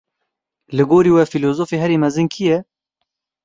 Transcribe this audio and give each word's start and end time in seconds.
Li 0.75 0.83
gorî 0.91 1.11
we 1.15 1.23
fîlozofê 1.31 1.77
herî 1.83 1.97
mezin 2.03 2.27
kî 2.33 2.43
ye? 2.51 2.57